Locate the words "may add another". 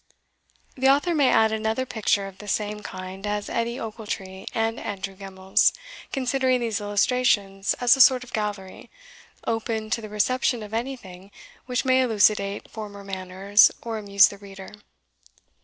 1.13-1.85